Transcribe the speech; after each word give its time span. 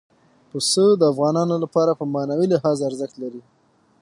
پسه 0.49 0.85
د 0.95 1.01
افغانانو 1.11 1.55
لپاره 1.63 1.91
په 1.99 2.05
معنوي 2.13 2.47
لحاظ 2.53 2.77
ارزښت 2.89 3.15
لري. 3.23 3.41